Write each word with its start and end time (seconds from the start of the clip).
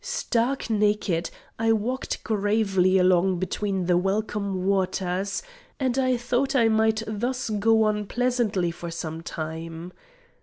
Stark 0.03 0.67
naked, 0.67 1.29
I 1.59 1.71
walked 1.73 2.23
gravely 2.23 2.97
along 2.97 3.37
between 3.37 3.85
the 3.85 3.97
welcome 3.99 4.65
waters, 4.65 5.43
and 5.79 5.95
I 5.99 6.17
thought 6.17 6.55
I 6.55 6.69
might 6.69 7.03
thus 7.05 7.51
go 7.51 7.83
on 7.83 8.07
pleasantly 8.07 8.71
for 8.71 8.89
some 8.89 9.21
time. 9.21 9.93